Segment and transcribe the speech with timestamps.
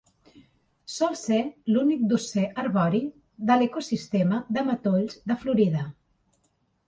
[0.91, 1.37] Sol ser
[1.73, 3.01] l"únic dosser arbori
[3.51, 5.85] del ecosistema de matolls de Florida.